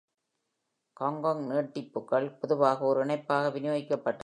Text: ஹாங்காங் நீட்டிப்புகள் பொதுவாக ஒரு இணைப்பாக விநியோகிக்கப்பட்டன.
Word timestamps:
ஹாங்காங் 0.97 1.47
நீட்டிப்புகள் 1.47 2.37
பொதுவாக 2.39 2.85
ஒரு 2.85 3.01
இணைப்பாக 3.01 3.49
விநியோகிக்கப்பட்டன. 3.49 4.19